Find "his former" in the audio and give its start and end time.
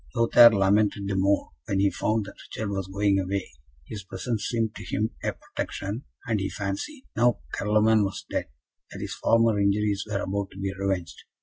8.99-9.59